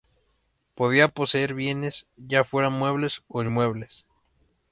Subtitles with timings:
[0.73, 4.07] Podía poseer bienes, ya fueran muebles o inmuebles.